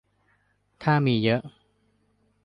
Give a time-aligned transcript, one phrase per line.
[0.83, 1.41] ถ้ามีเยอะ